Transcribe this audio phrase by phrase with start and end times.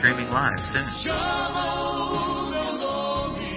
[0.00, 0.88] Streaming live soon.
[1.04, 3.52] Chama o meu nome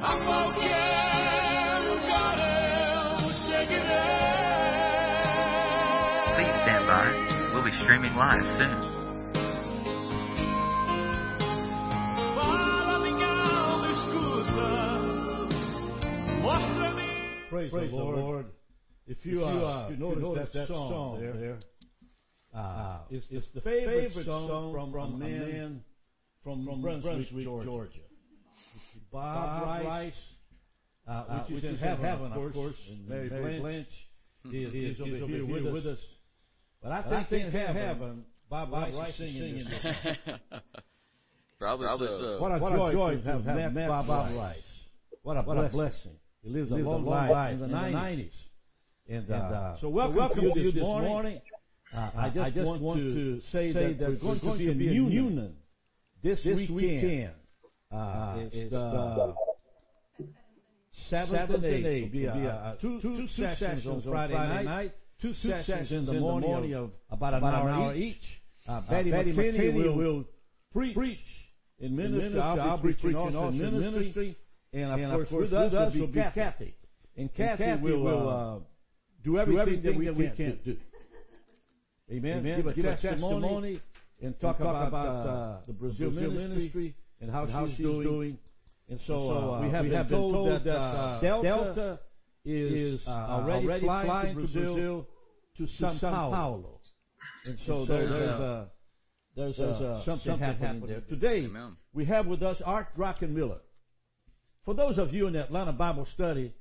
[0.00, 4.48] a qualquer lugar eu seguirei.
[6.36, 7.06] Please stand by.
[7.52, 8.76] We'll be streaming live soon.
[12.34, 14.70] Fala minha alma, escuta.
[16.40, 17.08] Mostra-me.
[17.50, 18.46] Praise, Praise the Lord.
[19.06, 21.58] If you, uh, if you notice that, that song, there,
[22.54, 22.58] uh,
[23.10, 25.82] it's, it's the favorite, song from, from a man
[26.42, 27.90] from, from Brunswick, Georgia.
[29.12, 30.12] Bob, Bob Rice,
[31.08, 33.28] uh, which, is in heaven, of course, and Mary,
[33.60, 33.86] Blanche,
[34.52, 35.98] is, is, over here with, us.
[36.82, 40.16] But I think, in heaven, Bob, Rice is singing this.
[41.58, 42.18] Probably, Probably so.
[42.18, 42.38] so.
[42.40, 44.56] What a, What joy, joy to have, met, Bob, Rice.
[45.22, 46.12] What a, What a blessing.
[46.42, 48.30] He lived, Lived a long, life in the 90s.
[49.08, 51.40] And, uh, uh, so welcome, so welcome to you this morning.
[51.96, 55.56] Uh, I, just want, to say, that, we're going, to be in Union
[56.22, 57.30] this, weekend.
[57.90, 59.34] Uh, it's the
[61.08, 62.12] seventh and eighth.
[62.12, 66.90] Will be uh, two, two, sessions on Friday night, two sessions in the morning of
[67.10, 68.16] about an hour each.
[68.68, 70.24] Uh, Betty McKinney will, will
[70.74, 71.18] preach
[71.78, 72.38] in ministry.
[72.38, 74.36] I'll be preaching also in ministry.
[74.74, 76.74] And of course, with us will be Kathy.
[77.16, 78.58] And Kathy will uh,
[79.24, 80.76] do everything that we can't do.
[82.10, 82.38] Amen.
[82.38, 82.56] Amen.
[82.56, 83.80] Give a Give a testimony
[84.22, 88.02] and talk about, uh, the Brazil ministry and how, how she's she's doing.
[88.02, 88.38] doing.
[88.90, 90.76] And so, so, uh, uh, we have, we been have been told, told that, that,
[90.76, 91.98] uh, uh, Delta, Delta
[92.44, 95.06] is uh, already, already flying, flying to to Brazil, Brazil
[95.58, 96.32] to to São São Paulo.
[96.32, 96.80] Paulo.
[97.44, 98.64] And so, And so there's, there's, uh,
[99.36, 101.00] there's, there's, uh, uh, something, something happening, happening there.
[101.00, 101.30] there.
[101.30, 101.76] Today, Amen.
[101.92, 103.58] we have with us Art Druckenmiller.
[104.64, 106.52] For those of you in the Atlanta Bible Study,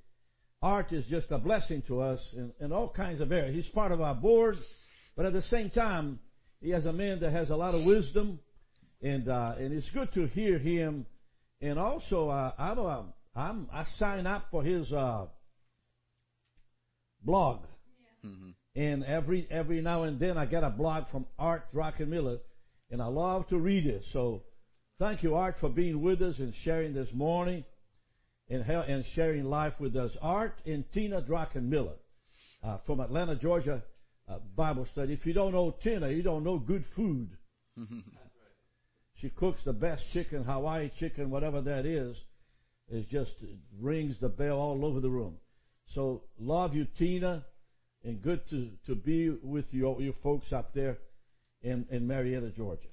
[0.61, 3.55] Art is just a blessing to us in, in all kinds of areas.
[3.55, 4.57] He's part of our board,
[5.17, 6.19] but at the same time,
[6.61, 8.39] he is a man that has a lot of wisdom,
[9.01, 11.07] and uh, and it's good to hear him.
[11.59, 13.01] And also, uh, I'm, uh,
[13.35, 15.25] I'm I sign up for his uh,
[17.23, 17.61] blog,
[18.23, 18.53] Mhm.
[18.75, 22.39] and every every now and then I get a blog from Art Druckenmiller,
[22.91, 24.03] and I love to read it.
[24.13, 24.43] So,
[24.99, 27.65] thank you, Art, for being with us and sharing this morning,
[28.49, 30.11] and and sharing life with us.
[30.21, 31.97] Art and Tina Druckenmiller
[32.63, 33.81] uh, from Atlanta, Georgia,
[34.29, 35.13] uh, Bible study.
[35.13, 37.29] If you don't know Tina, you don't know good food.
[39.21, 42.15] She cooks the best chicken, Hawaii chicken, whatever that is.
[42.89, 43.31] It just
[43.79, 45.37] rings the bell all over the room.
[45.95, 47.43] So love you, Tina,
[48.03, 50.97] and good to, to be with you, you folks up there
[51.61, 52.87] in, in Marietta, Georgia.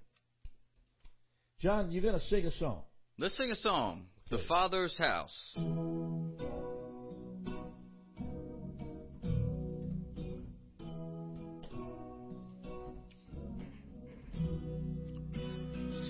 [1.61, 2.83] John, you're going to sing a song.
[3.19, 4.07] Let's sing a song.
[4.31, 5.55] The Father's House.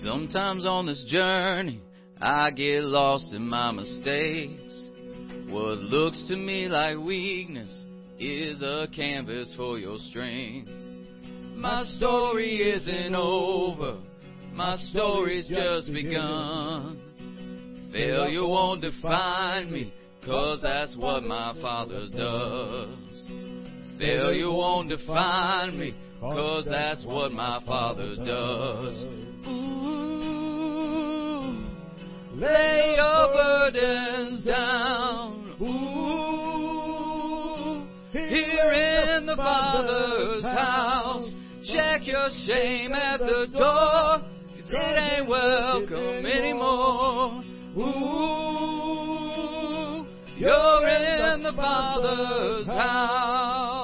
[0.05, 1.81] Sometimes on this journey,
[2.21, 4.89] I get lost in my mistakes.
[5.49, 7.73] What looks to me like weakness
[8.19, 10.69] is a canvas for your strength.
[11.55, 13.97] My story isn't over,
[14.53, 17.89] my story's just begun.
[17.91, 19.91] Failure won't define me,
[20.23, 23.27] cause that's what my Father does.
[23.97, 29.24] Failure won't define me, cause that's what my Father does.
[32.35, 35.55] Lay your burdens down.
[35.61, 35.75] Ooh,
[38.11, 41.33] here in the Father's house.
[41.63, 44.19] Check your shame at the door,
[44.51, 47.43] cause it ain't welcome anymore.
[47.77, 48.75] Ooh,
[50.37, 53.74] you're in the Father's house.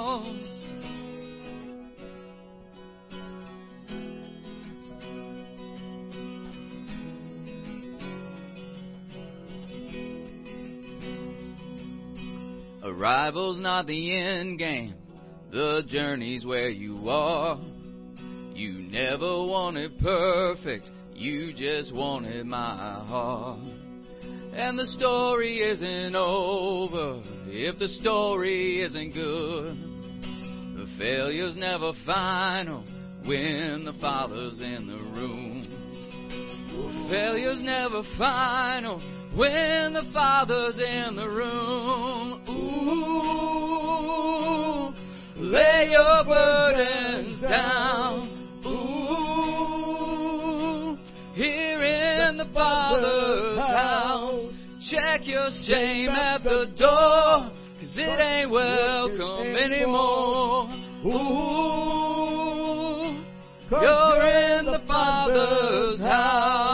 [12.91, 14.93] Arrival's not the end game,
[15.49, 17.57] the journey's where you are.
[18.53, 23.59] You never wanted perfect, you just wanted my heart.
[24.53, 29.77] And the story isn't over if the story isn't good.
[30.75, 32.83] The failure's never final
[33.25, 35.65] when the Father's in the room.
[37.09, 38.99] Failure's never final
[39.35, 42.41] when the Father's in the room.
[42.49, 43.01] Ooh,
[45.41, 48.27] lay your burdens down.
[48.65, 48.97] Ooh,
[51.33, 54.47] here in the Father's house.
[54.89, 60.67] Check your shame at the door, cause it ain't welcome anymore.
[61.05, 61.11] Ooh,
[63.71, 66.70] you're in the Father's house.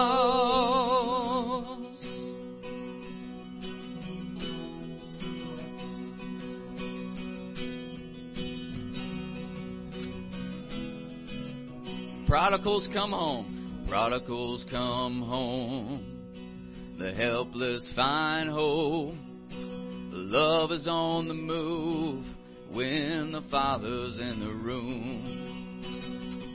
[12.37, 16.95] Prodigals come home, prodigals come home.
[16.99, 19.15] The helpless find hope.
[19.49, 22.23] Love is on the move
[22.71, 25.23] when the Father's in the room.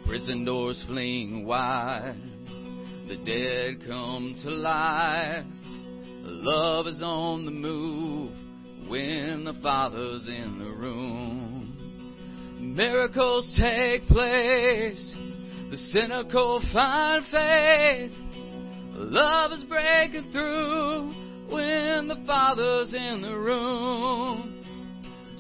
[0.07, 2.15] Prison doors fling wide,
[3.09, 5.45] the dead come to life.
[6.23, 8.31] Love is on the move
[8.89, 11.75] when the Father's in the room.
[12.77, 15.17] Miracles take place,
[15.73, 18.13] the cynical find faith.
[18.95, 21.15] Love is breaking through
[21.49, 24.63] when the Father's in the room.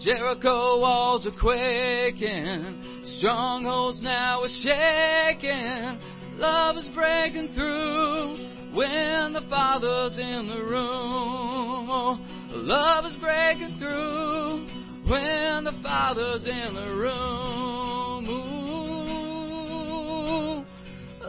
[0.02, 6.00] Jericho walls are quaking, strongholds now are shaking.
[6.38, 11.90] Love is breaking through when the Father's in the room.
[11.90, 12.18] Oh,
[12.52, 14.66] Love is breaking through
[15.10, 17.61] when the Father's in the room.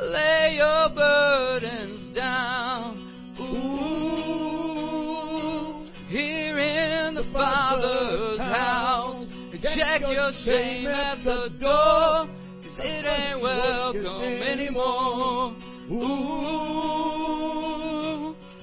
[0.01, 2.97] Lay your burdens down.
[3.39, 4.23] Ooh,
[6.07, 9.25] here in the Father's house.
[9.61, 12.27] Check your shame at the door,
[12.61, 15.55] cause it ain't welcome anymore.
[15.89, 17.13] Ooh,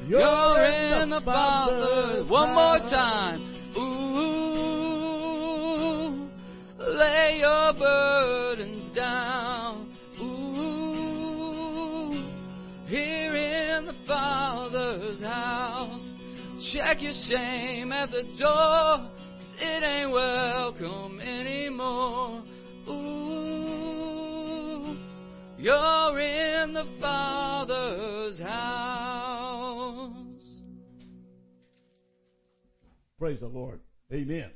[0.07, 2.29] you're in the Father's.
[2.31, 3.41] One more time.
[3.77, 4.21] Ooh,
[6.79, 9.50] lay your burdens down.
[16.73, 22.45] Check your shame at the door, cause it ain't welcome anymore.
[22.89, 23.37] Ooh,
[25.59, 30.13] you're in the Father's house.
[33.19, 33.81] Praise the Lord.
[34.13, 34.53] Amen.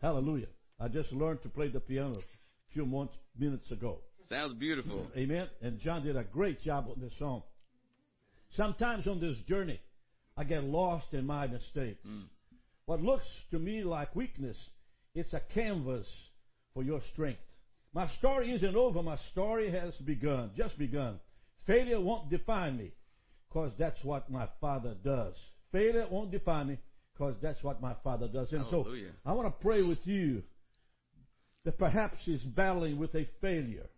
[0.00, 0.46] Hallelujah.
[0.78, 3.98] I just learned to play the piano a few months, minutes ago.
[4.28, 5.08] Sounds beautiful.
[5.16, 5.48] Amen.
[5.60, 7.42] And John did a great job on this song.
[8.56, 9.80] Sometimes on this journey,
[10.38, 12.06] I get lost in my mistakes.
[12.06, 12.24] Mm.
[12.86, 14.56] What looks to me like weakness,
[15.14, 16.06] it's a canvas
[16.72, 17.40] for your strength.
[17.92, 19.02] My story isn't over.
[19.02, 21.18] My story has begun, just begun.
[21.66, 22.92] Failure won't define me,
[23.48, 25.34] because that's what my Father does.
[25.72, 26.78] Failure won't define me,
[27.12, 28.52] because that's what my Father does.
[28.52, 29.10] And Hallelujah.
[29.24, 30.42] so I want to pray with you
[31.64, 33.90] that perhaps is battling with a failure,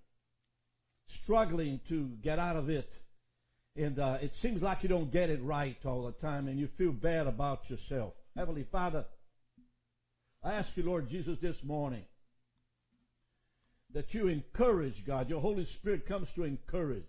[1.22, 2.90] struggling to get out of it.
[3.76, 6.68] And uh, it seems like you don't get it right all the time, and you
[6.76, 8.12] feel bad about yourself.
[8.36, 9.04] Heavenly Father,
[10.42, 12.04] I ask you, Lord Jesus, this morning
[13.92, 15.28] that you encourage, God.
[15.28, 17.04] Your Holy Spirit comes to encourage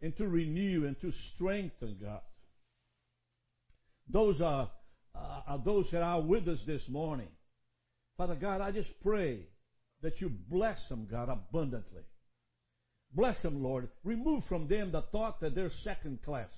[0.00, 2.20] and to renew and to strengthen, God.
[4.08, 4.70] Those are,
[5.14, 7.28] uh, are those that are with us this morning.
[8.16, 9.40] Father God, I just pray
[10.02, 12.02] that you bless them, God, abundantly.
[13.14, 13.88] Bless them, Lord.
[14.04, 16.48] Remove from them the thought that they're second class.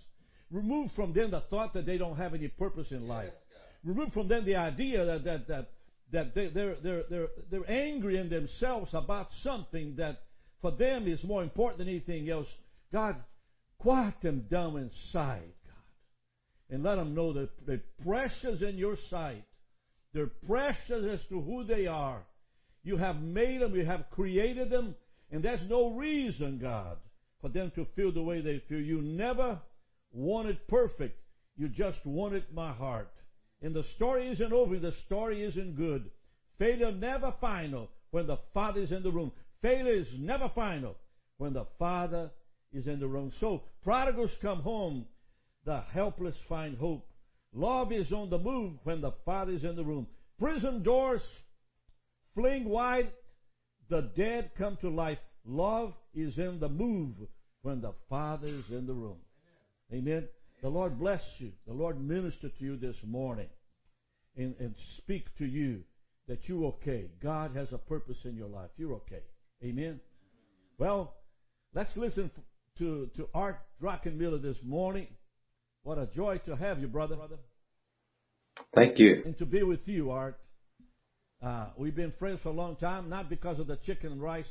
[0.50, 3.32] Remove from them the thought that they don't have any purpose in life.
[3.82, 5.70] Remove from them the idea that that that,
[6.12, 10.22] that they, they're they're they're they're angry in themselves about something that
[10.62, 12.46] for them is more important than anything else.
[12.92, 13.16] God,
[13.78, 19.44] quiet them down inside, God, and let them know that they're precious in your sight.
[20.12, 22.22] They're precious as to who they are.
[22.84, 23.74] You have made them.
[23.74, 24.94] You have created them.
[25.34, 26.96] And there's no reason, God,
[27.40, 28.78] for them to feel the way they feel.
[28.78, 29.58] You never
[30.12, 31.18] wanted perfect.
[31.56, 33.10] You just wanted my heart.
[33.60, 34.78] And the story isn't over.
[34.78, 36.08] The story isn't good.
[36.60, 39.32] Failure never final when the Father is in the room.
[39.60, 40.94] Failure is never final
[41.38, 42.30] when the Father
[42.72, 43.32] is in the room.
[43.40, 45.04] So prodigals come home.
[45.64, 47.08] The helpless find hope.
[47.52, 50.06] Love is on the move when the Father is in the room.
[50.38, 51.22] Prison doors
[52.36, 53.10] fling wide
[53.88, 55.18] the dead come to life.
[55.46, 57.14] Love is in the move
[57.62, 59.18] when the Father is in the room.
[59.92, 60.26] Amen.
[60.62, 61.52] The Lord bless you.
[61.66, 63.48] The Lord minister to you this morning
[64.36, 65.80] and, and speak to you
[66.28, 67.10] that you're okay.
[67.22, 68.70] God has a purpose in your life.
[68.76, 69.22] You're okay.
[69.62, 70.00] Amen.
[70.78, 71.14] Well,
[71.74, 72.30] let's listen
[72.78, 75.06] to, to Art Druckenmiller this morning.
[75.82, 77.16] What a joy to have you, brother.
[78.74, 79.22] Thank you.
[79.24, 80.38] And to be with you, Art.
[81.44, 84.46] Uh, we've been friends for a long time, not because of the chicken and rice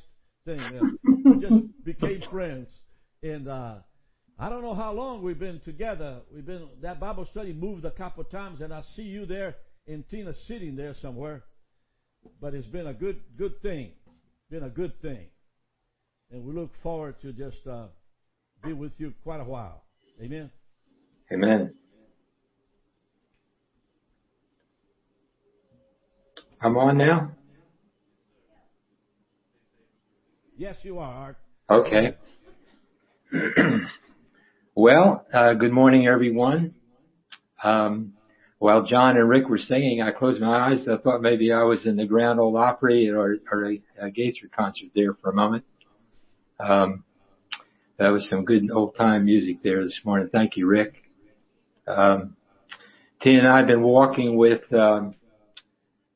[0.46, 0.60] thing.
[0.60, 0.80] Uh,
[1.26, 2.68] we just became friends.
[3.24, 3.76] And uh,
[4.38, 6.20] I don't know how long we've been together.
[6.34, 9.56] We've been that Bible study moved a couple of times, and I see you there
[9.88, 11.44] in Tina sitting there somewhere.
[12.40, 13.92] But it's been a good good thing.
[14.52, 15.28] Been a good thing.
[16.32, 17.88] And we look forward to just uh,
[18.64, 19.84] be with you quite a while.
[20.22, 20.52] Amen.
[21.32, 21.74] Amen.
[26.64, 27.32] I'm on now?
[30.56, 31.36] Yes, you are,
[31.70, 32.16] Okay.
[34.76, 36.76] well, uh, good morning, everyone.
[37.62, 38.14] Um,
[38.60, 40.88] while John and Rick were singing, I closed my eyes.
[40.88, 44.50] I thought maybe I was in the Grand Ole Opry or, or a, a Gaither
[44.56, 45.66] concert there for a moment.
[46.62, 47.04] Um,
[47.98, 50.30] that was some good old time music there this morning.
[50.32, 50.94] Thank you, Rick.
[51.88, 52.38] Um,
[53.22, 55.16] Tina and I have been walking with um,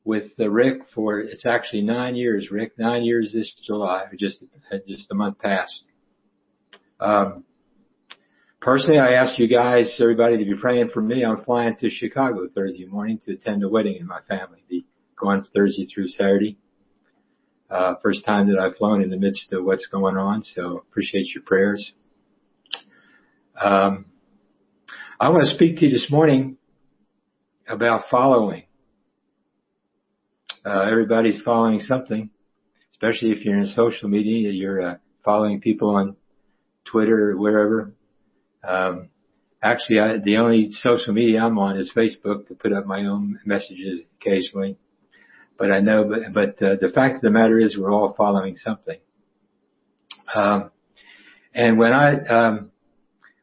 [0.08, 2.48] with uh, Rick for it's actually nine years.
[2.50, 4.42] Rick, nine years this July, just
[4.88, 5.82] just a month past.
[6.98, 7.44] Um,
[8.58, 11.26] personally, I asked you guys, everybody, to be praying for me.
[11.26, 14.64] I'm flying to Chicago Thursday morning to attend a wedding in my family.
[14.66, 14.86] Be
[15.20, 16.56] going Thursday through Saturday.
[17.68, 21.26] Uh, first time that I've flown in the midst of what's going on, so appreciate
[21.34, 21.92] your prayers.
[23.62, 24.06] Um,
[25.20, 26.56] I want to speak to you this morning
[27.68, 28.67] about following.
[30.64, 32.30] Uh, everybody's following something,
[32.92, 36.16] especially if you're in social media, you're uh, following people on
[36.84, 37.92] Twitter or wherever.
[38.66, 39.08] Um,
[39.62, 43.38] actually, I, the only social media I'm on is Facebook to put up my own
[43.44, 44.76] messages occasionally.
[45.58, 48.56] But I know, but, but uh, the fact of the matter is we're all following
[48.56, 48.98] something.
[50.34, 50.70] Um,
[51.54, 52.70] and when I, um,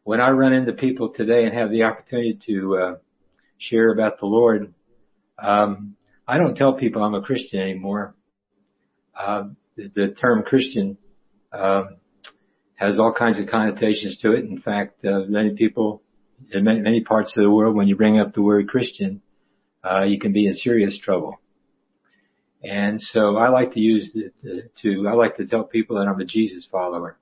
[0.03, 2.95] when I run into people today and have the opportunity to, uh,
[3.57, 4.73] share about the Lord,
[5.41, 5.95] um,
[6.27, 8.15] I don't tell people I'm a Christian anymore.
[9.17, 10.97] Uh, the, the, term Christian
[11.53, 11.97] um,
[12.75, 14.45] has all kinds of connotations to it.
[14.45, 16.01] In fact, uh, many people
[16.51, 19.21] in many, many, parts of the world, when you bring up the word Christian,
[19.83, 21.39] uh, you can be in serious trouble.
[22.63, 26.07] And so I like to use the, the, to I like to tell people that
[26.07, 27.17] I'm a Jesus follower.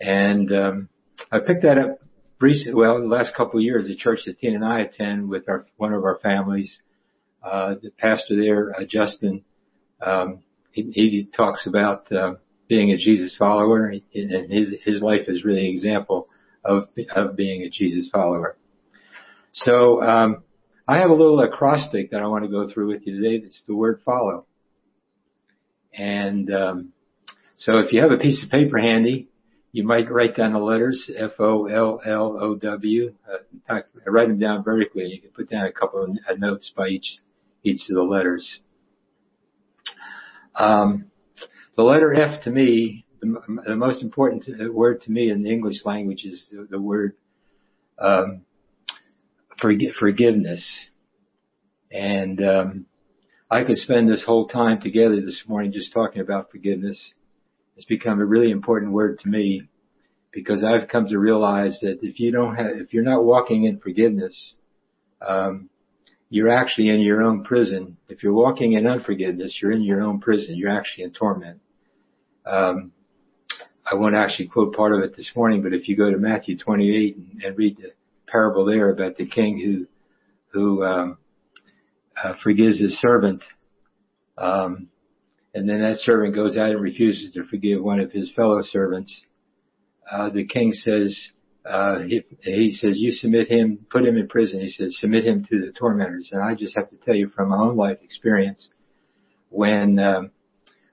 [0.00, 0.88] And um,
[1.30, 1.98] I picked that up
[2.40, 2.74] recently.
[2.74, 5.66] Well, the last couple of years, the church that Tina and I attend with our
[5.76, 6.91] one of our families uh,
[7.42, 9.44] the pastor there, uh, Justin,
[10.00, 12.34] um, he, he talks about uh,
[12.68, 16.28] being a Jesus follower, and his his life is really an example
[16.64, 18.56] of of being a Jesus follower.
[19.52, 20.44] So um,
[20.88, 23.42] I have a little acrostic that I want to go through with you today.
[23.42, 24.46] That's the word follow.
[25.92, 26.92] And um,
[27.58, 29.28] so if you have a piece of paper handy,
[29.72, 33.14] you might write down the letters F O L L O W.
[33.28, 35.06] Uh, in fact, write them down vertically.
[35.06, 37.18] You can put down a couple of notes by each
[37.64, 38.60] each of the letters.
[40.54, 41.06] Um,
[41.76, 45.84] the letter F to me, the, the, most important word to me in the English
[45.84, 47.14] language is the, the word
[47.98, 48.42] um,
[49.62, 50.66] forg- forgiveness.
[51.90, 52.86] And um,
[53.50, 57.12] I could spend this whole time together this morning just talking about forgiveness.
[57.76, 59.68] It's become a really important word to me
[60.32, 63.78] because I've come to realize that if you don't have, if you're not walking in
[63.78, 64.54] forgiveness,
[65.26, 65.68] um,
[66.32, 67.98] you're actually in your own prison.
[68.08, 70.56] If you're walking in unforgiveness, you're in your own prison.
[70.56, 71.60] You're actually in torment.
[72.46, 72.92] Um,
[73.84, 76.56] I won't actually quote part of it this morning, but if you go to Matthew
[76.56, 77.90] 28 and, and read the
[78.26, 79.86] parable there about the king who
[80.58, 81.18] who um,
[82.16, 83.42] uh, forgives his servant,
[84.38, 84.88] um,
[85.52, 89.14] and then that servant goes out and refuses to forgive one of his fellow servants,
[90.10, 91.14] uh, the king says,
[91.64, 94.60] uh, he, he says, you submit him, put him in prison.
[94.60, 96.30] He says, submit him to the tormentors.
[96.32, 98.68] And I just have to tell you from my own life experience,
[99.48, 100.30] when um,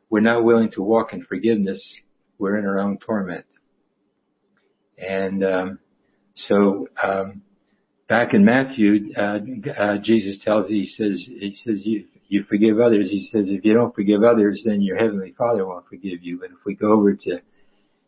[0.10, 1.82] we're not willing to walk in forgiveness,
[2.38, 3.46] we're in our own torment.
[4.98, 5.80] And um,
[6.36, 7.42] so um,
[8.08, 9.40] back in Matthew, uh,
[9.78, 13.10] uh, Jesus tells he says he says you you forgive others.
[13.10, 16.40] He says if you don't forgive others, then your heavenly Father won't forgive you.
[16.40, 17.40] But if we go over to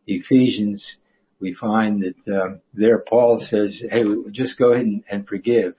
[0.06, 0.98] Ephesians
[1.42, 5.74] we find that um, there Paul says, "Hey, just go ahead and, and forgive."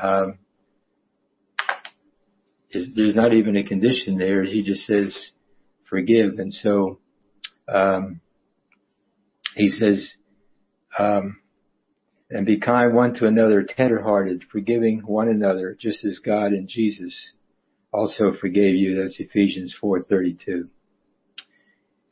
[0.00, 0.38] Um,
[2.72, 4.42] there's not even a condition there.
[4.42, 5.32] He just says,
[5.88, 6.98] "Forgive," and so
[7.68, 8.20] um,
[9.54, 10.14] he says,
[10.98, 11.40] um,
[12.30, 17.32] "And be kind one to another, tenderhearted, forgiving one another, just as God and Jesus
[17.92, 20.68] also forgave you." That's Ephesians 4:32.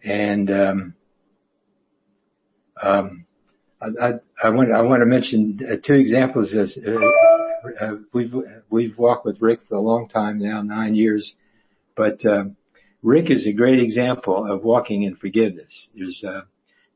[0.05, 0.95] And
[2.83, 3.25] um,
[3.81, 6.55] I, I, I want I want to mention uh, two examples.
[6.55, 8.33] As uh, uh, we've
[8.71, 11.35] we've walked with Rick for a long time now, nine years,
[11.97, 12.57] but um,
[13.03, 15.73] Rick is a great example of walking in forgiveness.
[15.95, 16.43] There's uh,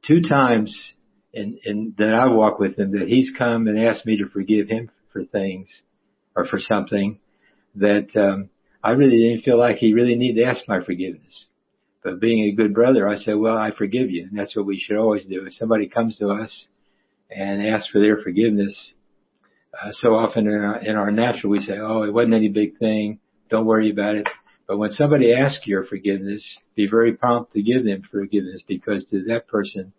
[0.06, 0.94] two times
[1.32, 4.68] in, in that I walk with him that he's come and asked me to forgive
[4.68, 5.68] him for things
[6.34, 7.18] or for something
[7.76, 8.50] that um,
[8.82, 11.46] I really didn't feel like he really needed to ask my forgiveness.
[12.02, 14.26] But being a good brother, I said, well, I forgive you.
[14.28, 15.46] And that's what we should always do.
[15.46, 16.66] If somebody comes to us
[17.30, 18.92] and asks for their forgiveness,
[19.72, 22.78] uh, so often in our, in our natural, we say, oh, it wasn't any big
[22.78, 23.20] thing.
[23.50, 24.26] Don't worry about it.
[24.66, 26.44] But when somebody asks your forgiveness,
[26.74, 29.92] be very prompt to give them forgiveness because to that person,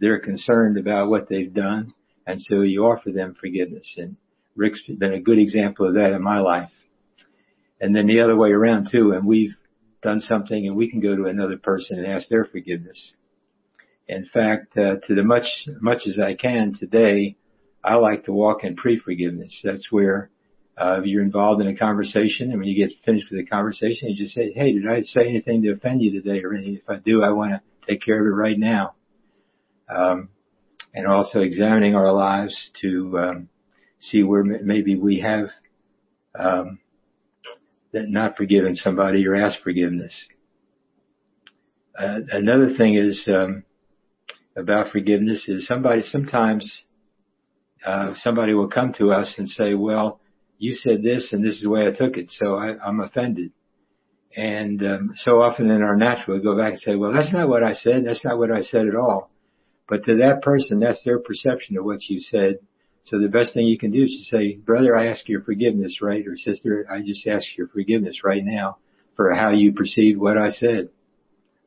[0.00, 1.94] they're concerned about what they've done.
[2.26, 3.94] And so you offer them forgiveness.
[3.96, 4.16] And
[4.56, 6.70] Rick's been a good example of that in my life.
[7.80, 9.12] And then the other way around too.
[9.12, 9.54] And we've
[10.02, 13.12] done something and we can go to another person and ask their forgiveness.
[14.08, 15.46] In fact, uh, to the much,
[15.80, 17.36] much as I can today,
[17.84, 19.60] I like to walk in pre-forgiveness.
[19.62, 20.30] That's where,
[20.76, 24.16] uh, you're involved in a conversation and when you get finished with the conversation, you
[24.16, 26.42] just say, Hey, did I say anything to offend you today?
[26.42, 28.94] Or if I do, I want to take care of it right now.
[29.88, 30.30] Um,
[30.94, 33.48] and also examining our lives to, um,
[34.00, 35.50] see where maybe we have,
[36.38, 36.78] um,
[37.92, 40.14] that not forgiving somebody or ask forgiveness.
[41.98, 43.64] Uh, another thing is um,
[44.56, 46.82] about forgiveness is somebody sometimes
[47.84, 50.20] uh, somebody will come to us and say, "Well,
[50.58, 53.52] you said this, and this is the way I took it, so I, I'm offended."
[54.36, 57.48] And um, so often in our natural, we go back and say, "Well, that's not
[57.48, 58.04] what I said.
[58.06, 59.30] That's not what I said at all."
[59.88, 62.58] But to that person, that's their perception of what you said,
[63.04, 66.00] so the best thing you can do is to say, brother, I ask your forgiveness,
[66.00, 66.26] right?
[66.26, 68.78] Or sister, I just ask your forgiveness right now
[69.16, 70.90] for how you perceived what I said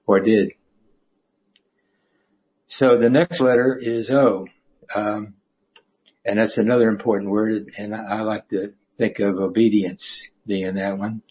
[0.05, 0.53] or did.
[2.69, 4.47] So the next letter is O.
[4.95, 5.35] Um,
[6.25, 7.71] and that's another important word.
[7.77, 10.03] And I, I like to think of obedience
[10.45, 11.21] being that one.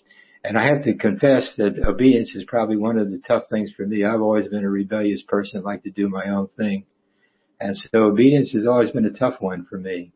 [0.45, 3.87] And I have to confess that obedience is probably one of the tough things for
[3.87, 4.05] me.
[4.05, 6.85] I've always been a rebellious person, like to do my own thing.
[7.63, 10.11] And so obedience has always been a tough one for me.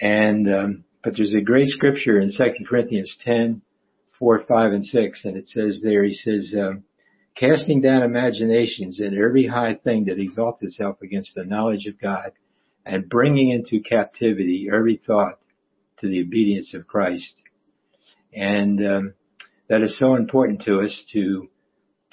[0.00, 3.62] And, um, but there's a great scripture in 2 Corinthians 10,
[4.18, 6.82] 4, 5, and 6, and it says there, he says, um,
[7.36, 12.32] casting down imaginations and every high thing that exalts itself against the knowledge of God,
[12.84, 15.38] and bringing into captivity every thought
[15.98, 17.34] to the obedience of Christ.
[18.34, 19.14] And um,
[19.68, 21.48] that is so important to us to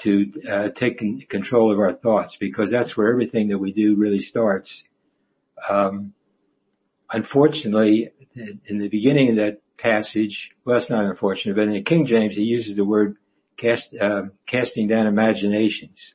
[0.03, 4.21] to uh, take control of our thoughts because that's where everything that we do really
[4.21, 4.83] starts.
[5.69, 6.13] Um,
[7.11, 12.05] unfortunately, in the beginning of that passage, well, it's not unfortunate, but in the King
[12.05, 13.17] James, he uses the word
[13.57, 16.13] cast, uh, casting down imaginations.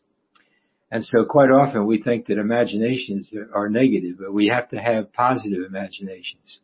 [0.91, 5.13] And so quite often we think that imaginations are negative, but we have to have
[5.13, 6.61] positive imaginations.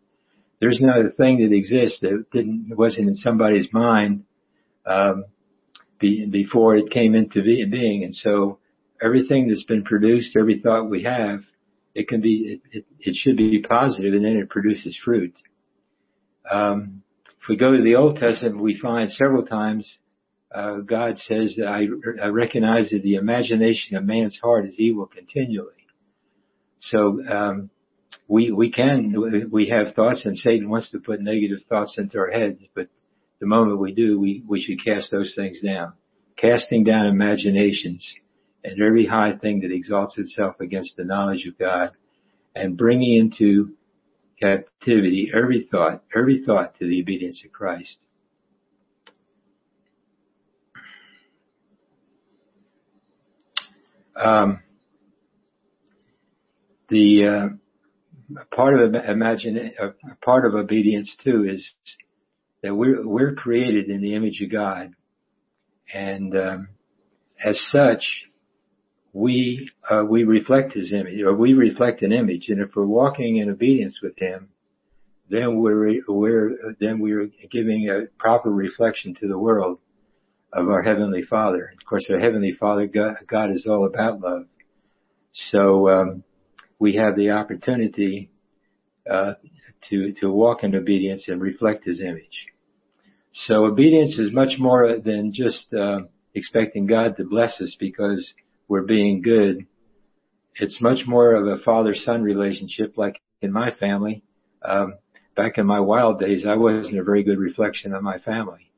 [0.61, 4.25] There's not a thing that exists that didn't, wasn't in somebody's mind,
[4.87, 5.25] um,
[6.01, 8.05] be, before it came into being.
[8.05, 8.59] And so
[9.03, 11.41] everything that's been produced, every thought we have,
[11.95, 15.35] it can be, it, it, it should be positive and then it produces fruit.
[16.51, 19.99] Um, if we go to the Old Testament, we find several times
[20.55, 21.87] uh, God says that I,
[22.23, 25.75] I recognize that the imagination of man's heart is evil continually.
[26.81, 27.71] So um,
[28.27, 32.31] we we can we have thoughts, and Satan wants to put negative thoughts into our
[32.31, 32.89] heads, but
[33.40, 35.94] the moment we do, we, we should cast those things down.
[36.37, 38.07] Casting down imaginations
[38.62, 41.90] and every high thing that exalts itself against the knowledge of God
[42.55, 43.74] and bringing into
[44.40, 47.98] captivity every thought, every thought to the obedience of Christ.
[54.16, 54.61] Um,
[56.90, 57.26] the
[58.37, 59.88] uh, part of imagine uh,
[60.22, 61.70] part of obedience too is
[62.62, 64.94] that we're we're created in the image of God,
[65.92, 66.68] and um,
[67.42, 68.05] as such,
[69.12, 72.49] we uh, we reflect His image, or we reflect an image.
[72.49, 74.51] And if we're walking in obedience with Him,
[75.29, 79.79] then we're we're then we're giving a proper reflection to the world
[80.53, 81.73] of our heavenly Father.
[81.79, 84.46] Of course, our heavenly Father, God, God is all about love.
[85.33, 86.25] So um,
[86.79, 88.31] we have the opportunity
[89.09, 89.35] uh,
[89.88, 92.47] to to walk in obedience and reflect His image.
[93.33, 96.01] So obedience is much more than just uh,
[96.35, 98.35] expecting God to bless us because
[98.69, 99.66] we're being good.
[100.57, 104.23] It's much more of a father-son relationship, like in my family.
[104.62, 104.95] Um,
[105.37, 108.71] back in my wild days, I wasn't a very good reflection of my family,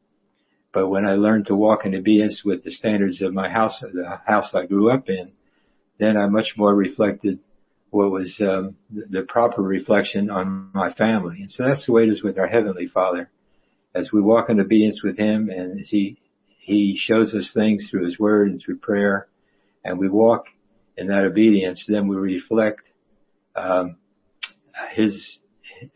[0.73, 4.21] But when I learned to walk in obedience with the standards of my house, the
[4.27, 5.33] house I grew up in,
[5.99, 7.39] then I much more reflected
[7.93, 11.37] what was um, the proper reflection on my family.
[11.41, 13.31] And so that's the way it is with our Heavenly Father.
[13.95, 16.19] As we walk in obedience with Him and as He,
[16.59, 19.29] He shows us things through His Word and through prayer,
[19.85, 20.47] and we walk
[20.97, 22.81] in that obedience, then we reflect
[23.55, 23.97] um,
[24.95, 25.39] His,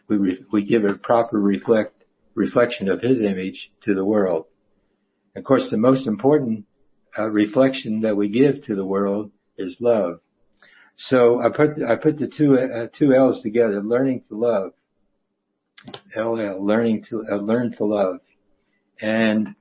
[0.07, 1.95] we, re, we give a proper reflect,
[2.35, 4.45] reflection of His image to the world.
[5.35, 6.67] Of course, the most important
[7.19, 10.21] uh, reflection that we give to the world is love.
[10.97, 14.73] So I put I put the two uh, two L's together, learning to love.
[16.17, 18.21] LL, learning to uh, learn to love,
[19.01, 19.55] and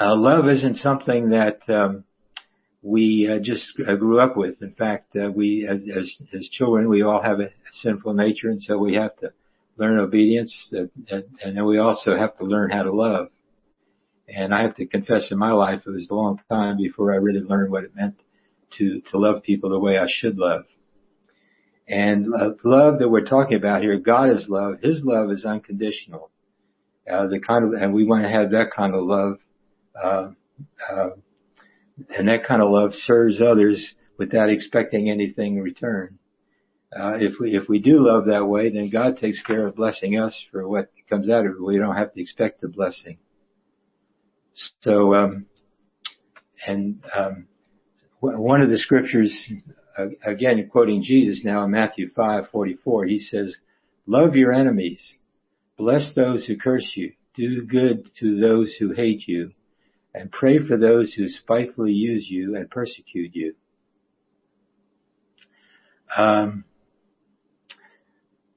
[0.00, 2.04] uh, love isn't something that um,
[2.82, 4.60] we uh, just uh, grew up with.
[4.62, 7.50] In fact, uh, we as, as as children we all have a,
[7.82, 9.30] sinful nature, and so we have to
[9.76, 13.28] learn obedience, and then we also have to learn how to love.
[14.26, 17.16] And I have to confess in my life it was a long time before I
[17.16, 18.16] really learned what it meant
[18.78, 20.64] to, to love people the way I should love.
[21.88, 22.26] And
[22.64, 24.80] love that we're talking about here, God is love.
[24.82, 26.30] His love is unconditional.
[27.10, 29.38] Uh, the kind of, and we want to have that kind of love,
[30.02, 30.30] uh,
[30.90, 31.10] uh,
[32.16, 36.18] and that kind of love serves others without expecting anything in return.
[36.94, 40.18] Uh, if we if we do love that way, then God takes care of blessing
[40.18, 41.62] us for what comes out of it.
[41.62, 43.18] We don't have to expect the blessing.
[44.80, 45.46] So, um,
[46.66, 47.48] and um,
[48.34, 49.32] one of the scriptures,
[50.24, 53.56] again quoting Jesus now in Matthew 5:44, he says,
[54.06, 55.14] "Love your enemies,
[55.76, 59.52] bless those who curse you, do good to those who hate you,
[60.14, 63.54] and pray for those who spitefully use you and persecute you."
[66.16, 66.64] Um,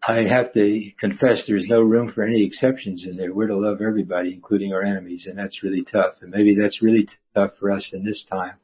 [0.02, 3.34] I have to confess there's no room for any exceptions in there.
[3.34, 6.22] We're to love everybody, including our enemies, and that's really tough.
[6.22, 8.56] And maybe that's really tough for us in this time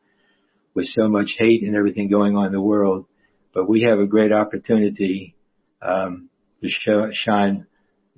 [0.75, 3.05] with so much hate and everything going on in the world.
[3.53, 5.35] But we have a great opportunity
[5.81, 6.29] um,
[6.61, 7.65] to show, shine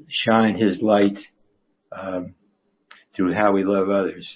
[0.10, 1.17] shine His light
[1.91, 2.36] um,
[3.15, 4.30] through how we love others.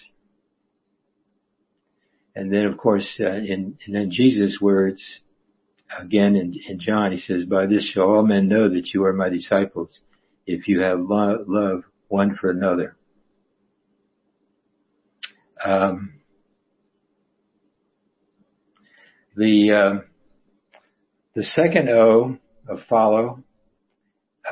[2.36, 3.78] And then, of course, uh, in,
[4.12, 5.04] Jesus' words,
[6.00, 9.14] again in, in John, he says, "By this shall all men know that you are
[9.14, 10.00] my disciples,
[10.46, 12.96] if you have lo- love one for another."
[15.64, 16.21] Um,
[19.42, 20.02] The uh,
[21.34, 22.38] the second O
[22.70, 23.44] of follow,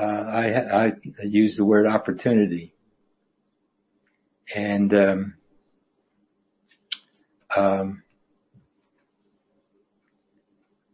[0.01, 0.91] uh, I, I
[1.23, 2.73] use the word opportunity,
[4.55, 5.33] and um,
[7.55, 8.01] um,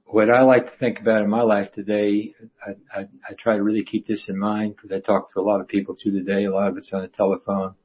[0.03, 2.35] what I like to think about in my life today,
[2.67, 5.41] I, I, I try to really keep this in mind because I talk to a
[5.41, 6.43] lot of people through the day.
[6.43, 7.75] A lot of it's on the telephone,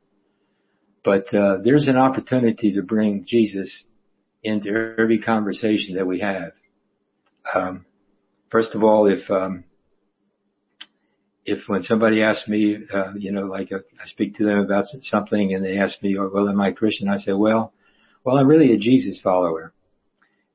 [1.05, 3.85] but uh, there's an opportunity to bring Jesus
[4.43, 6.53] into every conversation that we have.
[7.55, 7.85] Um,
[8.51, 9.65] first of all, if um,
[11.45, 14.85] if when somebody asks me, uh, you know, like uh, I speak to them about
[15.03, 17.09] something and they ask me, oh, well, am I Christian?
[17.09, 17.73] I say, well,
[18.25, 19.73] well, I'm really a Jesus follower.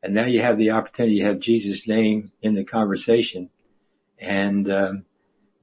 [0.04, 3.50] And now you have the opportunity to have Jesus' name in the conversation.
[4.20, 5.06] And um,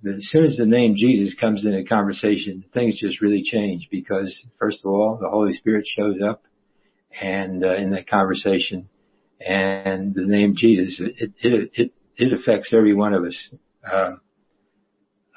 [0.06, 4.35] as soon as the name Jesus comes in the conversation, things just really change because,
[4.58, 6.42] first of all, the Holy Spirit shows up
[7.20, 8.88] and uh, in that conversation.
[9.40, 13.55] And the name Jesus, it it it, it affects every one of us,
[13.90, 14.12] uh,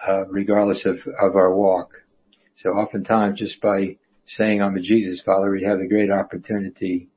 [0.07, 1.91] uh, regardless of of our walk.
[2.57, 7.09] So oftentimes, just by saying I'm a Jesus follower, we have a great opportunity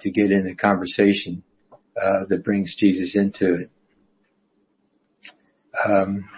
[0.00, 3.70] to get in a conversation uh, that brings Jesus into it.
[5.84, 6.28] Um,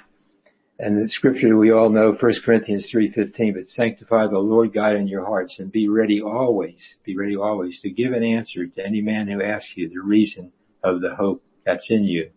[0.80, 5.08] and the scripture we all know, 1 Corinthians 3.15, but sanctify the Lord God in
[5.08, 9.00] your hearts and be ready always, be ready always to give an answer to any
[9.00, 10.52] man who asks you the reason
[10.84, 12.30] of the hope that's in you.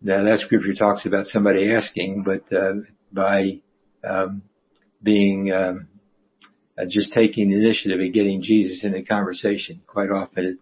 [0.00, 2.72] Now that scripture talks about somebody asking, but uh,
[3.12, 3.60] by
[4.02, 4.42] um,
[5.02, 5.88] being um,
[6.78, 10.58] uh, just taking the initiative and getting Jesus in the conversation, quite often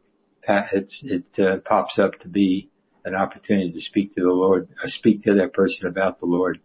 [0.49, 2.69] it, it uh, pops up to be
[3.05, 6.27] an opportunity to speak to the Lord, or uh, speak to that person about the
[6.27, 6.61] Lord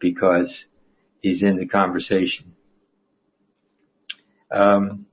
[0.00, 0.66] because
[1.20, 2.54] he's in the conversation.
[4.50, 5.06] Um,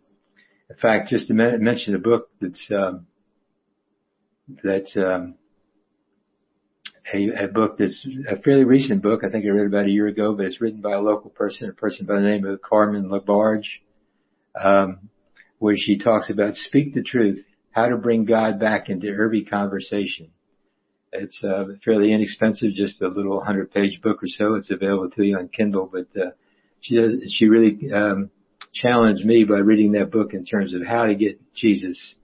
[0.69, 3.07] in fact, just to mention a book that's um,
[4.63, 5.35] that's um,
[7.13, 9.23] a, a, book that's a fairly recent book.
[9.23, 11.69] I think I read about a year ago, but it's written by a local person,
[11.69, 13.67] a person by the name of Carmen LaBarge,
[14.59, 15.09] um,
[15.59, 20.31] where she talks about speak the truth, how to bring God back into every conversation.
[21.19, 24.55] It's uh, fairly inexpensive, just a little hundred page book or so.
[24.55, 26.31] It's available to you on Kindle, but uh,
[26.81, 28.29] she does, she really um,
[28.73, 32.15] challenged me by reading that book in terms of how to get Jesus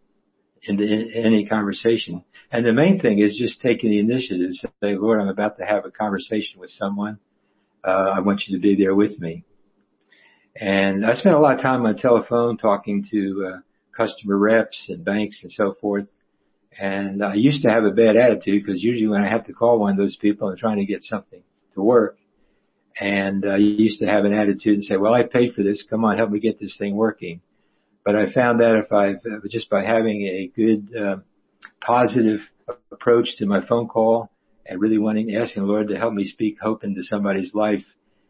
[0.63, 0.83] into
[1.15, 2.23] any conversation.
[2.51, 5.65] And the main thing is just taking the initiative to say, Lord, I'm about to
[5.65, 7.17] have a conversation with someone.
[7.83, 9.45] Uh, I want you to be there with me.
[10.55, 13.57] And I spent a lot of time on the telephone talking to uh,
[13.95, 16.07] customer reps and banks and so forth.
[16.79, 19.79] And I used to have a bad attitude because usually when I have to call
[19.79, 22.17] one of those people, I'm trying to get something to work.
[22.99, 25.85] And I used to have an attitude and say, well, I paid for this.
[25.89, 27.41] Come on, help me get this thing working.
[28.03, 29.13] But I found that if I,
[29.49, 31.17] just by having a good, uh,
[31.81, 32.39] positive
[32.91, 34.31] approach to my phone call
[34.65, 37.83] and really wanting, asking the Lord to help me speak hope into somebody's life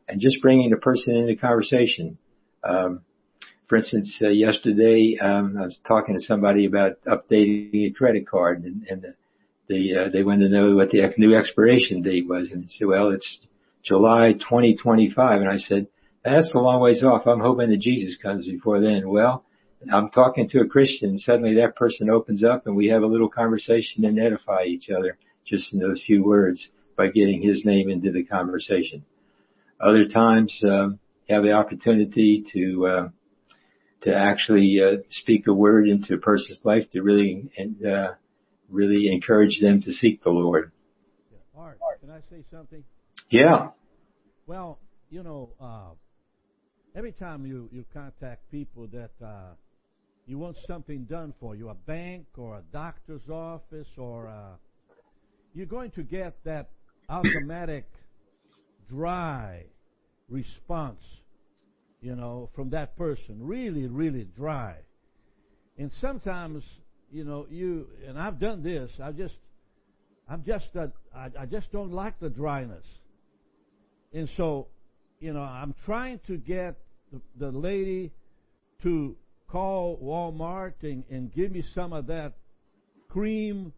[0.07, 2.17] and just bringing the person into conversation.
[2.63, 3.01] Um,
[3.71, 8.65] for instance, uh, yesterday um, I was talking to somebody about updating a credit card,
[8.65, 9.15] and, and the,
[9.69, 13.11] the uh, they wanted to know what the new expiration date was, and said, "Well,
[13.11, 13.39] it's
[13.81, 15.87] July 2025," and I said,
[16.25, 17.25] "That's a long ways off.
[17.25, 19.45] I'm hoping that Jesus comes before then." Well,
[19.89, 23.29] I'm talking to a Christian, suddenly that person opens up, and we have a little
[23.29, 28.11] conversation and edify each other just in those few words by getting his name into
[28.11, 29.05] the conversation.
[29.79, 33.09] Other times, um, have the opportunity to uh,
[34.01, 38.11] to actually uh, speak a word into a person's life to really and uh,
[38.69, 40.71] really encourage them to seek the Lord.
[41.31, 41.61] Yeah.
[41.61, 42.83] Art, can I say something?
[43.29, 43.69] Yeah.
[44.47, 45.91] Well, you know, uh,
[46.95, 49.53] every time you you contact people that uh,
[50.25, 54.55] you want something done for you, a bank or a doctor's office, or uh,
[55.53, 56.69] you're going to get that
[57.09, 57.85] automatic
[58.89, 59.65] dry
[60.29, 61.01] response
[62.01, 63.37] you know, from that person.
[63.39, 64.75] Really, really dry.
[65.77, 66.63] And sometimes,
[67.11, 69.35] you know, you, and I've done this, I just,
[70.29, 72.85] I'm just, a, I, I just don't like the dryness.
[74.13, 74.67] And so,
[75.19, 76.75] you know, I'm trying to get
[77.11, 78.11] the, the lady
[78.83, 79.15] to
[79.47, 82.33] call Walmart and, and give me some of that
[83.09, 83.73] cream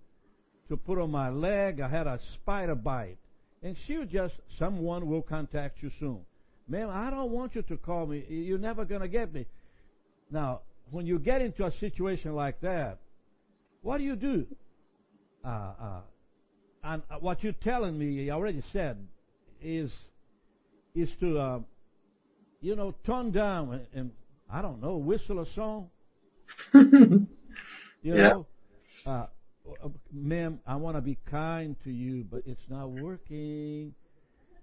[0.70, 1.82] to put on my leg.
[1.82, 3.18] I had a spider bite.
[3.62, 6.20] And she'll just, someone will contact you soon.
[6.68, 8.26] Ma'am, I don't want you to call me.
[8.28, 9.46] You're never going to get me.
[10.32, 13.00] Now, when you get into a situation like that,
[13.82, 14.46] what do you do?
[15.44, 16.02] Uh, uh,
[16.84, 18.98] and what you're telling me, I already said,
[19.62, 19.90] is
[20.96, 21.60] is to, uh,
[22.62, 24.12] you know, tone down and, and,
[24.50, 25.90] I don't know, whistle a song.
[26.74, 27.28] you
[28.04, 28.14] yeah.
[28.14, 28.46] know,
[29.06, 29.26] uh,
[30.12, 33.96] ma'am, I want to be kind to you, but it's not working.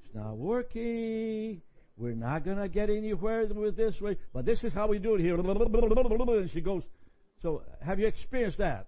[0.05, 1.61] It's not working.
[2.01, 5.17] We're not going to get anywhere with this way, but this is how we do
[5.17, 5.37] it here.
[5.37, 6.83] And she goes,
[7.43, 8.87] so have you experienced that?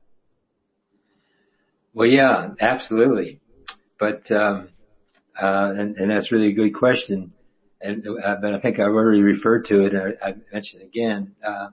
[1.92, 3.40] Well, yeah, absolutely.
[4.01, 4.70] But, um,
[5.40, 7.35] uh, and, and that's really a good question.
[7.83, 9.92] And, uh, but I think I've already referred to it.
[9.94, 11.68] I, I mentioned again, uh,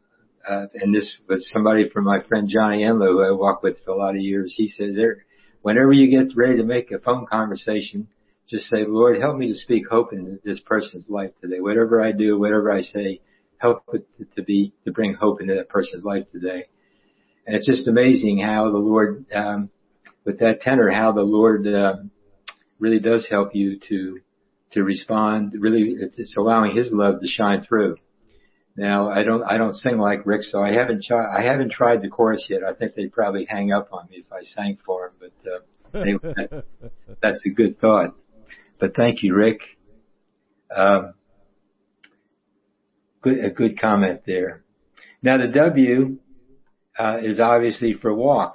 [0.45, 3.91] uh, and this was somebody from my friend Johnny Enlow, who I walked with for
[3.91, 4.54] a lot of years.
[4.58, 5.23] He says there,
[5.62, 8.10] whenever you get ready to make a phone conversation,
[8.49, 11.59] just say, Lord, help me to speak hope in this person's life today.
[11.59, 13.21] Whatever I do, whatever I say,
[13.57, 16.65] help it to be, to bring hope into that person's life today.
[17.45, 19.69] And it's just amazing how the Lord, um,
[20.25, 21.97] with that tenor, how the Lord, uh,
[22.79, 24.19] really does help you to,
[24.71, 25.53] to respond.
[25.57, 27.97] Really, it's allowing His love to shine through.
[28.75, 32.01] Now, I don't, I don't sing like Rick, so I haven't tried, I haven't tried
[32.01, 32.62] the chorus yet.
[32.63, 36.01] I think they'd probably hang up on me if I sang for them, but, uh,
[36.01, 36.65] anyway, that,
[37.21, 38.15] that's a good thought.
[38.80, 39.60] But thank you, Rick.
[40.76, 41.13] Um,
[43.22, 44.63] good, a good comment there.
[45.22, 46.18] Now the W
[46.98, 48.54] uh, is obviously for walk,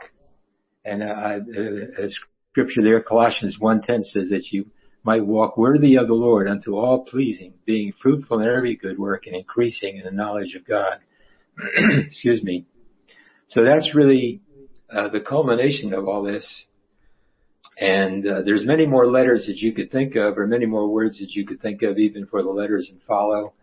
[0.85, 2.09] and uh, uh, a
[2.51, 4.67] scripture there, Colossians 1:10 says that you
[5.03, 9.27] might walk worthy of the Lord unto all pleasing, being fruitful in every good work
[9.27, 10.99] and increasing in the knowledge of God.
[12.07, 12.65] Excuse me.
[13.49, 14.41] So that's really
[14.91, 16.65] uh, the culmination of all this
[17.79, 21.19] and uh, there's many more letters that you could think of, or many more words
[21.19, 23.55] that you could think of, even for the letters that follow.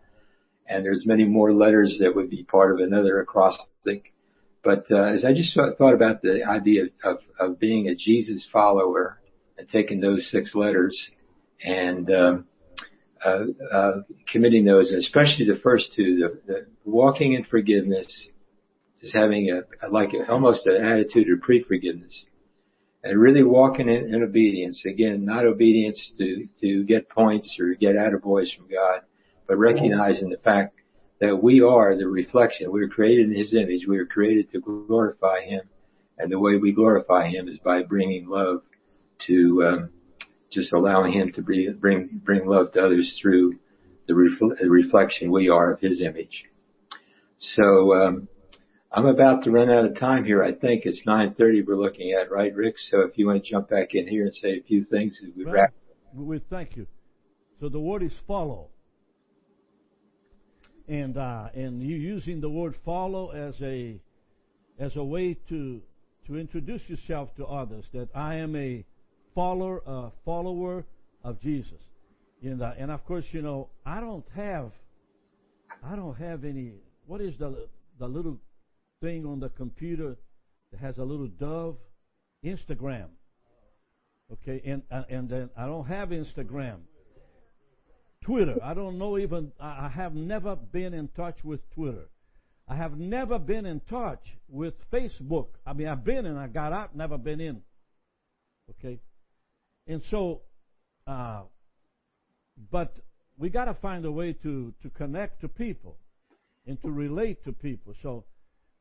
[0.66, 4.12] And there's many more letters that would be part of another acrostic.
[4.62, 9.18] But uh, as I just thought about the idea of, of being a Jesus follower
[9.58, 11.10] and taking those six letters
[11.64, 12.46] and um,
[13.24, 13.92] uh, uh,
[14.30, 18.28] committing those, especially the first two, the, the walking in forgiveness,
[19.00, 22.26] is having a like a, almost an attitude of pre-forgiveness
[23.04, 24.84] and really walking in, in obedience.
[24.86, 29.00] Again, not obedience to, to get points or get attaboys from God,
[29.46, 30.76] but recognizing the fact
[31.20, 32.70] that we are the reflection.
[32.70, 33.86] We are created in His image.
[33.86, 35.62] We are created to glorify Him.
[36.18, 38.62] And the way we glorify Him is by bringing love
[39.26, 39.90] to, um,
[40.50, 43.58] just allowing Him to bring, bring, bring love to others through
[44.06, 46.44] the, refl- the reflection we are of His image.
[47.38, 48.28] So um,
[48.94, 50.42] I'm about to run out of time here.
[50.42, 52.78] I think it's 9:30 we're looking at, right, Rick?
[52.78, 55.44] So if you want to jump back in here and say a few things, we
[55.44, 55.74] Well, wrap.
[56.14, 56.86] we thank you.
[57.60, 58.68] So the word is follow.
[60.88, 63.98] And uh, and you using the word follow as a
[64.78, 65.80] as a way to
[66.26, 68.84] to introduce yourself to others that I am a
[69.34, 70.84] follower a follower
[71.24, 71.80] of Jesus.
[72.42, 74.72] And uh, and of course, you know, I don't have
[75.82, 76.74] I don't have any
[77.06, 78.38] what is the the little
[79.02, 80.16] thing on the computer
[80.70, 81.76] that has a little dove
[82.44, 83.08] Instagram.
[84.32, 86.78] Okay, and uh, and then I don't have Instagram.
[88.24, 88.56] Twitter.
[88.62, 89.52] I don't know even.
[89.60, 92.08] I have never been in touch with Twitter.
[92.68, 95.48] I have never been in touch with Facebook.
[95.66, 97.60] I mean, I've been and I got out, never been in.
[98.70, 99.00] Okay,
[99.86, 100.42] and so,
[101.06, 101.42] uh,
[102.70, 102.96] but
[103.36, 105.98] we got to find a way to to connect to people
[106.66, 107.94] and to relate to people.
[108.02, 108.24] So,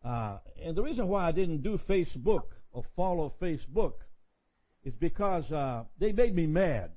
[0.04, 3.94] uh, and the reason why I didn't do Facebook or follow Facebook
[4.84, 6.92] is because uh, they made me mad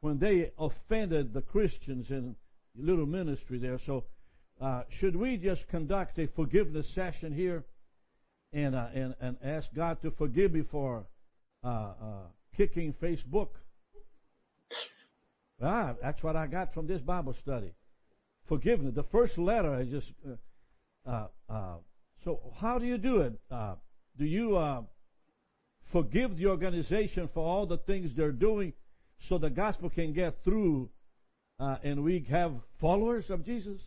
[0.00, 2.34] when they offended the Christians in
[2.76, 3.80] little ministry there.
[3.86, 4.04] So,
[4.60, 7.64] uh, should we just conduct a forgiveness session here
[8.52, 11.04] and uh, and and ask God to forgive me for
[11.62, 11.92] uh, uh,
[12.56, 13.48] kicking Facebook?
[15.62, 17.72] Ah, that's what I got from this Bible study.
[18.48, 18.94] Forgiveness.
[18.94, 20.06] The first letter I just.
[22.26, 23.34] So how do you do it?
[23.52, 23.76] Uh,
[24.18, 24.82] do you uh,
[25.92, 28.72] forgive the organization for all the things they're doing,
[29.28, 30.90] so the gospel can get through,
[31.60, 33.78] uh, and we have followers of Jesus?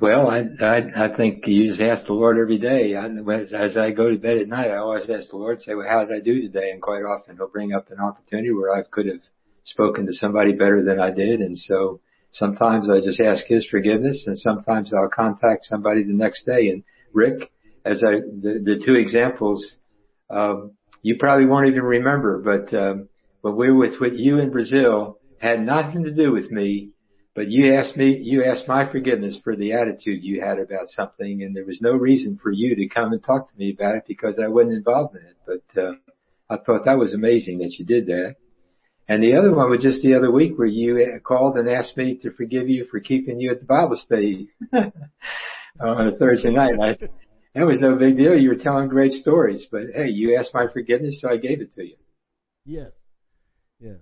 [0.00, 2.94] Well, I, I I think you just ask the Lord every day.
[2.94, 5.74] I, as, as I go to bed at night, I always ask the Lord, say,
[5.74, 8.72] "Well, how did I do today?" And quite often, He'll bring up an opportunity where
[8.72, 9.22] I could have
[9.64, 12.00] spoken to somebody better than I did, and so
[12.32, 16.68] sometimes I just ask His forgiveness, and sometimes I'll contact somebody the next day.
[16.68, 17.50] And Rick,
[17.84, 19.76] as I the, the two examples,
[20.28, 23.08] um, you probably won't even remember, but um,
[23.42, 26.90] but we were with, with you in Brazil had nothing to do with me.
[27.34, 31.42] But you asked me, you asked my forgiveness for the attitude you had about something,
[31.42, 34.04] and there was no reason for you to come and talk to me about it
[34.06, 35.36] because I wasn't involved in it.
[35.46, 35.92] But uh,
[36.50, 38.34] I thought that was amazing that you did that.
[39.10, 42.16] And the other one was just the other week where you called and asked me
[42.22, 46.74] to forgive you for keeping you at the Bible study on a Thursday night.
[46.80, 46.96] I,
[47.56, 48.38] that was no big deal.
[48.38, 51.72] You were telling great stories, but hey, you asked my forgiveness, so I gave it
[51.72, 51.96] to you.
[52.64, 52.92] Yes.
[53.80, 53.96] Yes.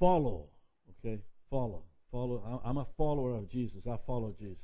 [0.00, 0.46] Follow.
[0.98, 1.20] Okay.
[1.48, 1.84] Follow.
[2.10, 2.60] Follow.
[2.64, 3.78] I'm a follower of Jesus.
[3.86, 4.56] I follow Jesus.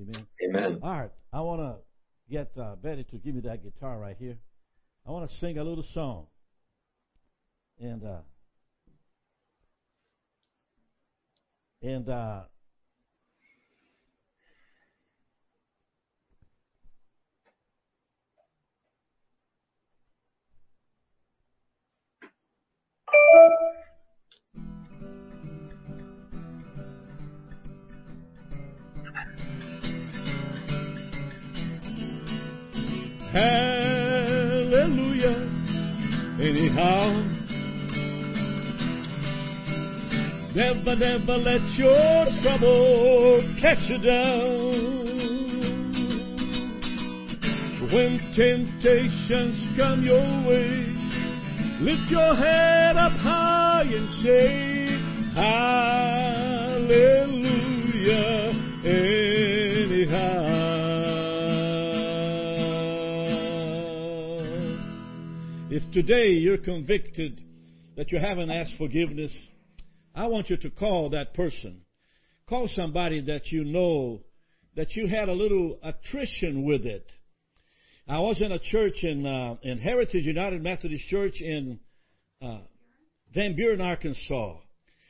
[0.00, 0.26] Amen.
[0.48, 0.78] Amen.
[0.84, 1.10] All right.
[1.32, 4.38] I want to get uh, Betty to give me that guitar right here.
[5.04, 6.26] I want to sing a little song.
[7.80, 8.18] And uh,
[11.86, 12.42] and uh,
[33.32, 34.86] Hallelujah.
[36.40, 37.45] Anyhow,
[40.56, 44.96] never, never let your trouble catch you down.
[47.92, 50.94] When temptations come your way,
[51.82, 54.86] lift your head up high and say,
[55.34, 56.16] Hallelujah.
[58.82, 60.54] Anyhow.
[65.68, 67.42] if today you're convicted
[67.96, 69.32] that you haven't asked forgiveness,
[70.16, 71.82] I want you to call that person.
[72.48, 74.22] Call somebody that you know
[74.74, 77.12] that you had a little attrition with it.
[78.08, 81.80] I was in a church in uh, in Heritage United Methodist Church in
[82.40, 82.60] uh,
[83.34, 84.56] Van Buren, Arkansas,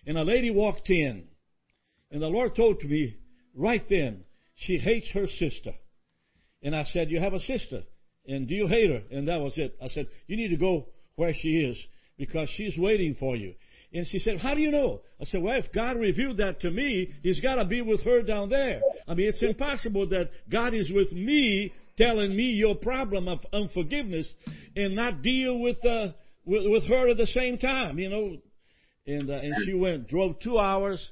[0.06, 1.24] and a lady walked in,
[2.10, 3.16] and the Lord told to me
[3.54, 4.24] right then
[4.56, 5.74] she hates her sister,
[6.62, 7.82] and I said, "You have a sister,
[8.26, 9.76] and do you hate her?" And that was it.
[9.80, 11.78] I said, "You need to go where she is
[12.18, 13.54] because she's waiting for you."
[13.92, 15.00] And she said, How do you know?
[15.20, 18.22] I said, Well, if God revealed that to me, He's got to be with her
[18.22, 18.80] down there.
[19.06, 24.28] I mean, it's impossible that God is with me telling me your problem of unforgiveness
[24.74, 26.08] and not deal with, uh,
[26.44, 28.36] with, with her at the same time, you know.
[29.06, 31.10] And, uh, and she went, drove two hours,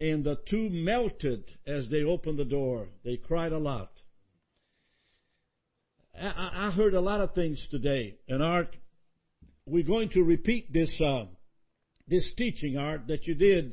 [0.00, 2.88] and the two melted as they opened the door.
[3.04, 3.90] They cried a lot.
[6.20, 8.16] I- heard a lot of things today.
[8.28, 8.76] And Art,
[9.66, 11.24] we're going to repeat this, uh,
[12.12, 13.72] this teaching, Art, that you did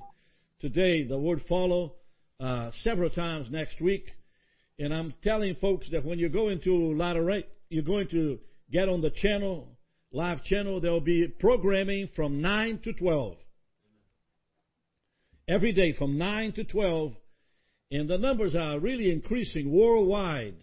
[0.61, 1.95] today, the word follow.
[2.39, 4.05] uh, several times next week.
[4.79, 8.39] And I'm telling folks that when you go into Lateran, you're going to
[8.71, 9.67] get on the channel,
[10.13, 10.79] live channel.
[10.79, 13.35] There will be programming from 9 to 12.
[15.49, 17.11] Every day from 9 to 12.
[17.91, 20.55] And the numbers are really increasing worldwide.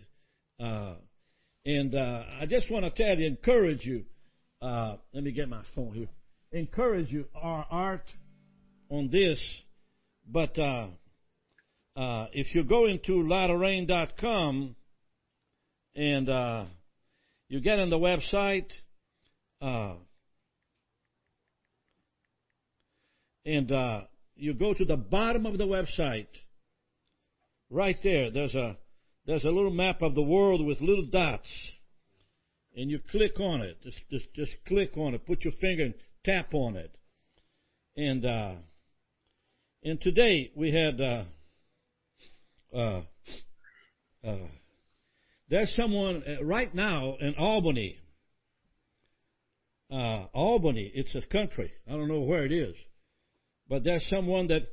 [0.58, 0.94] Uh,
[1.66, 4.04] and uh, I just want to tell you, encourage you.
[4.62, 6.08] Uh, let me get my phone here.
[6.52, 8.04] Encourage you, our art
[8.88, 9.38] on this.
[10.26, 10.88] But uh,
[11.96, 14.76] uh, if you go into latterain.com
[15.94, 16.64] and uh,
[17.48, 18.66] you get on the website,
[19.62, 19.94] uh,
[23.44, 24.00] and uh,
[24.36, 26.26] you go to the bottom of the website,
[27.70, 28.76] right there, there's a
[29.26, 31.48] there's a little map of the world with little dots,
[32.76, 33.78] and you click on it.
[33.82, 35.26] Just just just click on it.
[35.26, 35.92] Put your finger
[36.26, 36.90] tap on it,
[37.96, 38.54] and uh,
[39.82, 41.00] and today we had.
[41.00, 41.24] Uh,
[42.76, 43.00] uh,
[44.26, 44.36] uh,
[45.48, 47.96] there's someone uh, right now in Albany.
[49.88, 51.70] Albany, it's a country.
[51.88, 52.74] I don't know where it is,
[53.68, 54.66] but there's someone that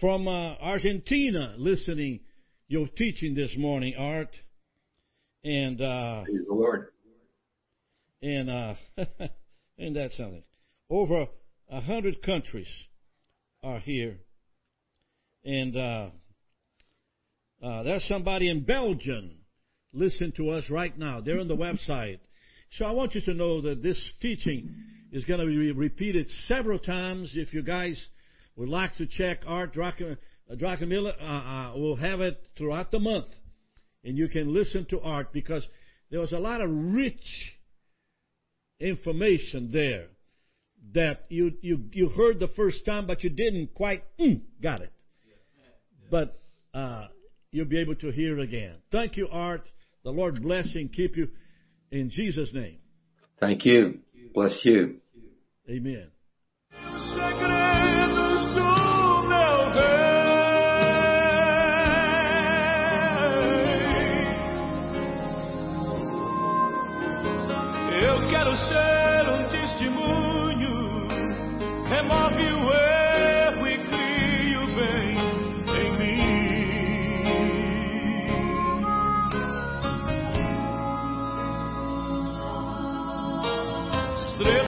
[0.00, 2.20] from Argentina listening
[2.66, 4.34] your teaching this morning, Art,
[5.44, 6.88] and uh, Praise the Lord.
[8.22, 8.74] And uh,
[9.78, 10.42] and that's something.
[10.88, 11.26] Over
[11.70, 12.68] a hundred countries
[13.62, 14.18] are here
[15.44, 16.08] and uh,
[17.62, 19.32] uh, there's somebody in Belgium
[19.92, 21.20] listening to us right now.
[21.20, 21.56] They're on the
[21.88, 22.18] website.
[22.72, 24.74] So I want you to know that this teaching
[25.12, 27.32] is going to be repeated several times.
[27.34, 28.00] If you guys
[28.56, 33.26] would like to check Art Druckenmiller, uh, uh, we'll have it throughout the month.
[34.04, 35.64] And you can listen to Art because
[36.10, 37.54] there was a lot of rich
[38.80, 40.06] information there
[40.94, 44.92] that you, you, you heard the first time, but you didn't quite mm, got it
[46.10, 46.40] but
[46.74, 47.06] uh,
[47.52, 48.74] you'll be able to hear it again.
[48.90, 49.70] Thank you, Art.
[50.02, 51.28] The Lord bless you and keep you
[51.90, 52.78] in Jesus' name.
[53.38, 54.00] Thank you.
[54.34, 54.96] Bless you.
[55.68, 56.08] Amen.